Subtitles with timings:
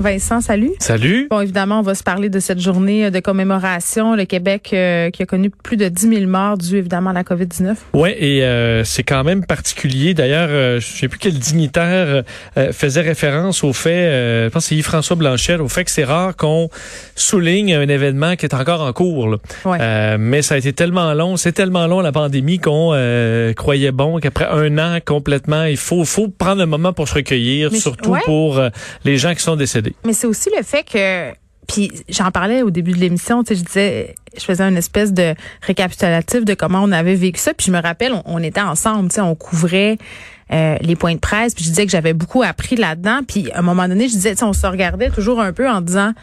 [0.00, 0.70] Vincent, salut.
[0.78, 1.26] Salut.
[1.28, 4.14] Bon, évidemment, on va se parler de cette journée de commémoration.
[4.14, 7.24] Le Québec euh, qui a connu plus de 10 000 morts dû évidemment à la
[7.24, 7.74] COVID-19.
[7.94, 10.14] Ouais, et euh, c'est quand même particulier.
[10.14, 12.22] D'ailleurs, euh, je sais plus quel dignitaire
[12.56, 16.04] euh, faisait référence au fait, je pense que c'est Yves-François Blanchet, au fait que c'est
[16.04, 16.68] rare qu'on
[17.16, 19.28] souligne un événement qui est encore en cours.
[19.28, 19.38] Là.
[19.64, 20.16] Ouais.
[20.18, 22.90] mais ça a été tellement long, c'est tellement long la pandémie qu'on
[23.56, 27.70] croyait bon qu'après un an complètement, il faut, faut prendre un moment pour se recueillir,
[27.72, 28.20] Mais- surtout ouais.
[28.24, 28.60] pour
[29.04, 29.87] les gens qui sont décédés.
[30.04, 31.32] Mais c'est aussi le fait que
[31.68, 35.12] puis j'en parlais au début de l'émission, tu sais, je disais, je faisais une espèce
[35.12, 37.52] de récapitulatif de comment on avait vécu ça.
[37.52, 39.98] Puis je me rappelle, on, était ensemble, tu sais, on couvrait
[40.50, 41.54] euh, les points de presse.
[41.54, 43.20] Puis je disais que j'avais beaucoup appris là-dedans.
[43.28, 45.68] Puis à un moment donné, je disais, tu sais, on se regardait toujours un peu
[45.68, 46.14] en disant,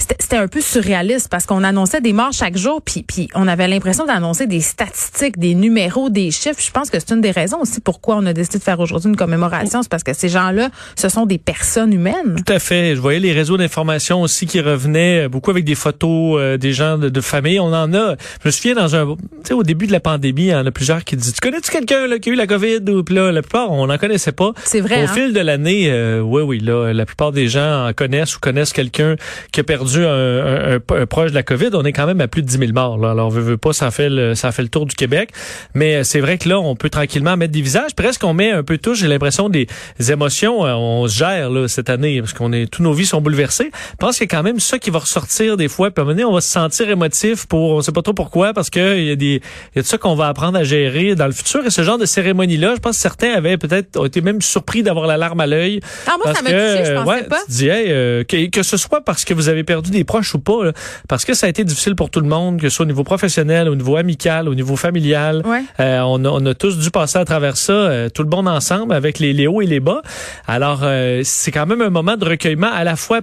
[0.00, 3.68] c'était un peu surréaliste parce qu'on annonçait des morts chaque jour, puis, puis on avait
[3.68, 6.60] l'impression d'annoncer des statistiques, des numéros, des chiffres.
[6.60, 9.10] Je pense que c'est une des raisons aussi pourquoi on a décidé de faire aujourd'hui
[9.10, 9.82] une commémoration.
[9.82, 12.42] C'est parce que ces gens-là, ce sont des personnes humaines.
[12.44, 12.94] Tout à fait.
[12.96, 16.72] Je voyais les réseaux d'information aussi qui revenaient euh, beaucoup avec des photos euh, des
[16.72, 17.60] gens de, de famille.
[17.60, 18.16] On en a.
[18.42, 20.66] Je me souviens dans un, tu sais, au début de la pandémie, il y en
[20.66, 23.14] a plusieurs qui disent, tu connais-tu quelqu'un là, qui a eu la COVID ou puis
[23.14, 24.52] là, la plupart, on n'en connaissait pas.
[24.64, 25.12] C'est vrai, Au hein?
[25.12, 28.72] fil de l'année, euh, oui, oui, là, la plupart des gens en connaissent ou connaissent
[28.72, 29.16] quelqu'un
[29.52, 31.70] qui a perdu un, un- un- un proche de la COVID.
[31.74, 32.98] On est quand même à plus de 10 000 morts.
[32.98, 33.10] Là.
[33.10, 35.30] Alors, on veut, veut pas, ça fait le, ça fait le tour du Québec.
[35.74, 37.94] Mais euh, c'est vrai que là, on peut tranquillement mettre des visages.
[37.96, 38.94] Presque, on met un peu tout.
[38.94, 39.66] J'ai l'impression des
[40.08, 40.64] émotions.
[40.66, 43.70] euh, On se gère là cette année parce qu'on est, tous nos vies sont bouleversées.
[43.92, 45.90] Je pense qu'il y a quand même ça qui va ressortir des fois.
[45.90, 48.12] Puis à un moment donné, on va se sentir émotif pour, on sait pas trop
[48.14, 49.40] pourquoi, parce que il y a des,
[49.74, 51.64] il y a de ça qu'on va apprendre à gérer dans le futur.
[51.64, 54.82] Et ce genre de cérémonie-là, je pense que certains avaient peut-être ont été même surpris
[54.82, 55.80] d'avoir la larme à l'œil.
[56.06, 57.38] Ah, moi, ça Parce m'a que, touché, je pensais ouais, pas.
[57.46, 60.34] Tu dis, hey, euh, que, que ce soit parce que vous avez perdu des proches
[60.34, 60.72] ou pas, là,
[61.08, 63.04] parce que ça a été difficile pour tout le monde, que ce soit au niveau
[63.04, 65.42] professionnel, au niveau amical, au niveau familial.
[65.46, 65.62] Ouais.
[65.80, 68.48] Euh, on, a, on a tous dû passer à travers ça, euh, tout le monde
[68.48, 70.02] ensemble, avec les, les hauts et les bas.
[70.46, 73.20] Alors, euh, c'est quand même un moment de recueillement à la fois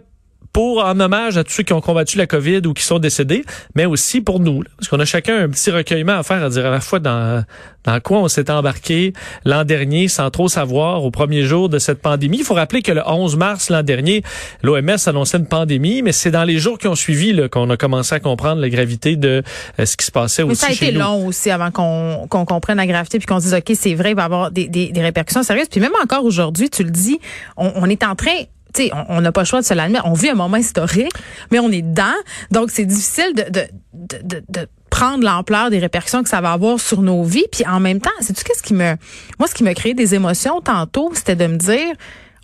[0.54, 3.44] pour en hommage à tous ceux qui ont combattu la COVID ou qui sont décédés,
[3.76, 4.64] mais aussi pour nous.
[4.64, 4.70] là.
[4.78, 7.44] parce qu'on a chacun un petit recueillement à faire, à dire à la fois dans,
[7.84, 9.14] dans quoi on s'est embarqué
[9.46, 12.38] l'an dernier sans trop savoir au premier jour de cette pandémie.
[12.40, 14.24] Il faut rappeler que le 11 mars l'an dernier,
[14.64, 17.78] l'OMS annonçait une pandémie, mais c'est dans les jours qui ont suivi là, qu'on a
[17.78, 19.44] commencé à comprendre la gravité de
[19.80, 21.02] euh, ce qui se passait Mais aussi ça a chez été nous.
[21.02, 24.16] long aussi avant qu'on qu'on comprenne la gravité puis qu'on dise OK, c'est vrai, il
[24.16, 25.68] va y avoir des, des, des répercussions sérieuses.
[25.70, 27.20] Puis même encore aujourd'hui, tu le dis,
[27.58, 28.32] on, on est en train
[28.78, 30.06] tu sais, on n'a pas le choix de se l'admettre.
[30.06, 31.14] On vit un moment historique,
[31.52, 32.16] mais on est dedans.
[32.52, 33.46] Donc, c'est difficile de,
[33.94, 37.46] de, de, prendre l'ampleur des répercussions que ça va avoir sur nos vies.
[37.52, 38.96] Puis en même temps, c'est tu qu'est-ce qui me,
[39.38, 41.94] moi, ce qui me créé des émotions tantôt, c'était de me dire,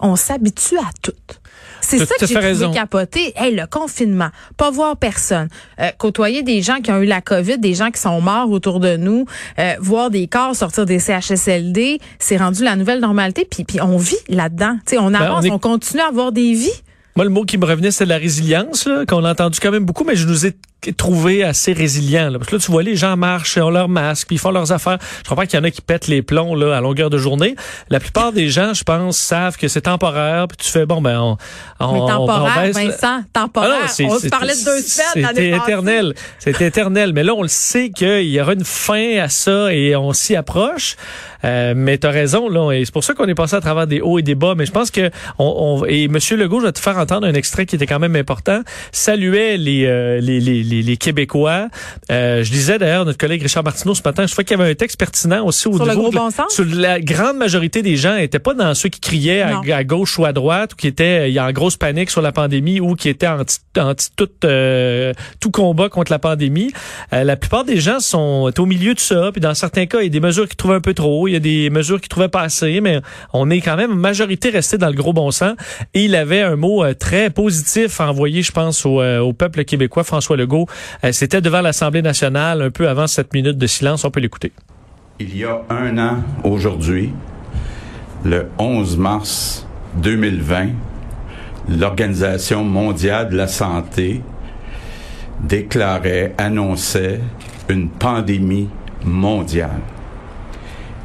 [0.03, 1.11] on s'habitue à tout.
[1.81, 3.33] C'est ça que j'ai fait trouvé capoté.
[3.35, 5.49] Hey, le confinement, pas voir personne,
[5.81, 8.79] euh, côtoyer des gens qui ont eu la COVID, des gens qui sont morts autour
[8.79, 9.25] de nous,
[9.59, 13.45] euh, voir des corps sortir des CHSLD, c'est rendu la nouvelle normalité.
[13.49, 14.75] Puis, puis on vit là-dedans.
[14.85, 16.69] Tu sais, on avance, Ben, on est- on continue à avoir des vies.
[17.15, 20.03] Moi, le mot qui me revenait, c'est la résilience, qu'on a entendu quand même beaucoup,
[20.03, 20.55] mais je nous ai
[20.97, 22.29] trouvé assez résilients.
[22.31, 24.49] Là, parce que là, tu vois, les gens marchent, ont leur masque, puis ils font
[24.51, 24.97] leurs affaires.
[25.23, 27.55] Je comprends qu'il y en a qui pètent les plombs là, à longueur de journée.
[27.89, 31.19] La plupart des gens, je pense, savent que c'est temporaire, puis tu fais, bon, ben,
[31.19, 31.37] on...
[31.79, 33.69] on Mais on- temporaire, on baisse Vincent, Ah temporaire.
[33.69, 36.13] non, c'est- on se parlait de deux semaines C'était éternel.
[36.39, 37.13] C'était éternel.
[37.13, 40.35] Mais là, on le sait qu'il y aura une fin à ça et on s'y
[40.35, 40.95] approche.
[41.45, 42.71] Euh, mais tu as raison, là.
[42.71, 44.53] Et c'est pour ça qu'on est passé à travers des hauts et des bas.
[44.55, 45.09] Mais je pense que
[45.39, 47.99] on, on- et Monsieur Legault, je vais te faire entendre un extrait qui était quand
[47.99, 48.61] même important.
[48.91, 51.67] Saluait les euh, les, les, les, les Québécois.
[52.11, 54.25] Euh, je disais d'ailleurs notre collègue Richard Martineau ce matin.
[54.25, 56.53] Je trouvais qu'il y avait un texte pertinent aussi au Sur le gros bon sens?
[56.53, 60.25] sur la grande majorité des gens étaient pas dans ceux qui criaient à, gauche ou
[60.25, 62.95] à droite ou qui étaient il y a en grosse panique sur la pandémie ou
[62.95, 66.71] qui étaient anti, anti tout euh, tout combat contre la pandémie.
[67.11, 69.29] Euh, la plupart des gens sont au milieu de ça.
[69.31, 71.37] Puis dans certains cas, il y a des mesures qui trouvaient un peu trop, il
[71.37, 73.01] y a des mesures qui trouvaient pas assez, mais
[73.33, 75.55] on est quand même majorité resté dans le gros bon sens.
[75.93, 79.33] Et il avait un mot euh, très positif à envoyer, je pense, au, euh, au
[79.33, 80.67] peuple québécois, François Legault.
[81.03, 84.05] Euh, C'était devant l'Assemblée nationale, un peu avant cette minute de silence.
[84.05, 84.51] On peut l'écouter.
[85.19, 87.11] Il y a un an aujourd'hui,
[88.23, 90.67] le 11 mars 2020,
[91.69, 94.21] l'Organisation mondiale de la santé
[95.41, 97.19] déclarait, annonçait
[97.69, 98.69] une pandémie
[99.03, 99.81] mondiale.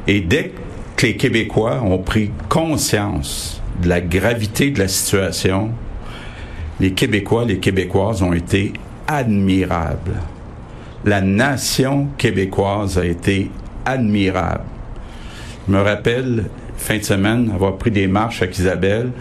[0.09, 0.51] Et dès
[0.95, 5.69] que les Québécois ont pris conscience de la gravité de la situation,
[6.79, 8.73] les Québécois, les Québécoises ont été
[9.07, 10.15] admirables.
[11.05, 13.51] La nation québécoise a été
[13.85, 14.63] admirable.
[15.67, 16.45] Je me rappelle,
[16.75, 19.11] fin de semaine, avoir pris des marches avec Isabelle,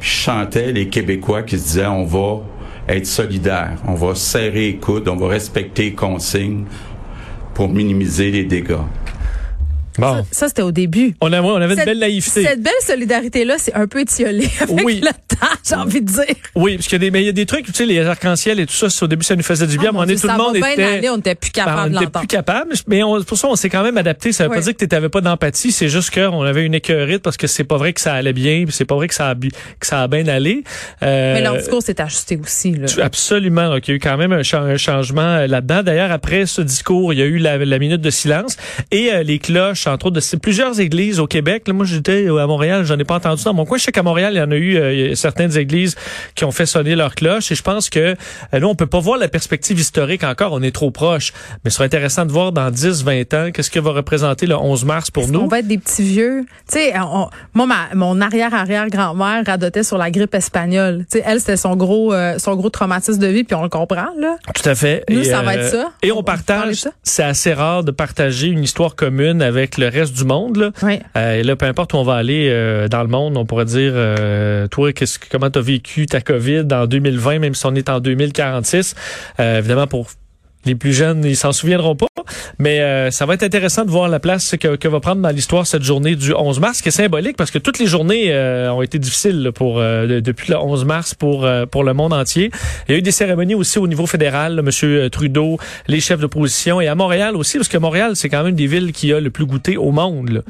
[0.00, 2.40] je les Québécois qui se disaient on va
[2.88, 6.64] être solidaires, on va serrer les coudes, on va respecter les consignes
[7.52, 8.78] pour minimiser les dégâts.
[9.98, 10.16] Bon.
[10.16, 11.14] Ça, ça, c'était au début.
[11.20, 12.42] On, a, on avait une Cette- belle naïveté.
[12.44, 15.00] Cette belle solidarité-là, c'est un peu étiolé avec Oui.
[15.02, 16.24] le temps, j'ai envie de dire.
[16.54, 18.00] Oui, parce qu'il y a des, mais il y a des trucs, tu sais, les
[18.06, 19.86] arcs-en-ciel et tout ça, au début, ça nous faisait du bien.
[19.86, 20.82] Ah, à un mon moment donné, Dieu, tout le monde bien était.
[20.84, 22.20] aller, on n'était plus Ben, capable on de n'était l'entendre.
[22.20, 24.32] plus capable, mais on, pour ça, on s'est quand même adapté.
[24.32, 24.56] Ça veut Oui.
[24.56, 27.46] pas dire que tu n'avais pas d'empathie, c'est juste qu'on avait une écœurite parce que
[27.46, 29.86] c'est pas vrai que ça allait bien, puis c'est pas vrai que ça a, que
[29.86, 30.64] ça a bien allé.
[31.02, 32.72] Euh, Mais leur discours s'est ajusté aussi.
[32.72, 32.86] Là.
[33.02, 33.68] Absolument.
[33.68, 35.82] Donc, il y a eu quand même un, cha- un changement euh, là-dedans.
[35.82, 38.56] D'ailleurs, après ce discours, il y a eu la, la minute de silence
[38.90, 41.64] et euh, les cloches, entre autres, de plusieurs églises au Québec.
[41.66, 43.78] Là, moi, j'étais à Montréal, j'en ai pas entendu dans mon coin.
[43.78, 45.94] Je sais qu'à Montréal, il y en a eu euh, certaines églises
[46.34, 47.52] qui ont fait sonner leurs cloches.
[47.52, 47.98] Et je pense que
[48.54, 50.52] euh, nous, on peut pas voir la perspective historique encore.
[50.52, 51.32] On est trop proche.
[51.64, 54.56] Mais ce serait intéressant de voir dans 10, 20 ans, qu'est-ce que va représenter le
[54.56, 55.40] 11 mars pour nous.
[55.40, 56.44] qu'on va être des petits vieux?
[56.70, 61.04] Tu sais, on- moi, ma, mon arrière-arrière-grand-mère radotait sur la grippe espagnole.
[61.10, 63.68] Tu sais, elle, c'était son gros, euh, son gros traumatisme de vie, puis on le
[63.68, 64.36] comprend, là.
[64.54, 65.04] Tout à fait.
[65.10, 65.92] Nous, Et, ça va euh, être ça.
[66.02, 66.84] Et On on partage.
[67.02, 70.56] C'est assez rare de partager une histoire commune avec le reste du monde.
[70.56, 70.70] Là.
[70.82, 70.98] Oui.
[71.16, 73.64] Euh, et là, peu importe où on va aller euh, dans le monde, on pourrait
[73.64, 77.74] dire, euh, toi, qu'est-ce que comment t'as vécu ta COVID en 2020, même si on
[77.74, 78.94] est en 2046.
[79.40, 80.08] Euh, évidemment, pour
[80.64, 82.06] les plus jeunes, ils s'en souviendront pas.
[82.58, 85.28] Mais euh, ça va être intéressant de voir la place que, que va prendre dans
[85.30, 88.72] l'histoire cette journée du 11 mars, qui est symbolique parce que toutes les journées euh,
[88.72, 91.94] ont été difficiles là, pour euh, de- depuis le 11 mars pour euh, pour le
[91.94, 92.50] monde entier.
[92.88, 96.20] Il y a eu des cérémonies aussi au niveau fédéral, là, Monsieur Trudeau, les chefs
[96.20, 99.20] d'opposition, et à Montréal aussi, parce que Montréal, c'est quand même des villes qui a
[99.20, 100.44] le plus goûté au monde.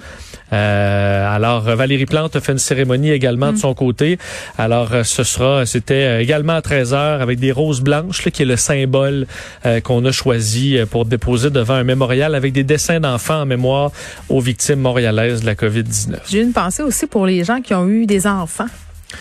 [0.53, 4.19] Euh, alors Valérie Plante a fait une cérémonie également de son côté.
[4.59, 8.31] Alors euh, ce sera, c'était euh, également à 13 heures avec des roses blanches, là,
[8.31, 9.27] qui est le symbole
[9.65, 13.47] euh, qu'on a choisi euh, pour déposer devant un mémorial avec des dessins d'enfants en
[13.47, 13.91] mémoire
[14.29, 16.17] aux victimes montréalaises de la COVID-19.
[16.29, 18.67] J'ai une pensée aussi pour les gens qui ont eu des enfants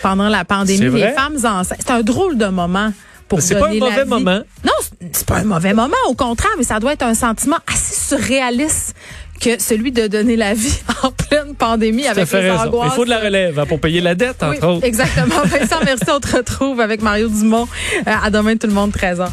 [0.02, 1.78] pendant la pandémie, les femmes enceintes.
[1.78, 2.92] C'est un drôle de moment
[3.28, 4.40] pour C'est pas un mauvais moment.
[4.64, 4.72] Non,
[5.12, 8.94] c'est- pas un mauvais moment, au contraire, mais ça doit être un sentiment assez surréaliste
[9.40, 12.60] que celui de donner la vie en pleine pandémie avec les raison.
[12.62, 12.90] angoisses.
[12.92, 14.86] Il faut de la relève hein, pour payer la dette, Oui, entre autres.
[14.86, 15.34] exactement.
[15.44, 16.04] Vincent, merci.
[16.14, 17.66] On te retrouve avec Mario Dumont.
[18.06, 19.32] Euh, À demain, tout le monde, 13 ans.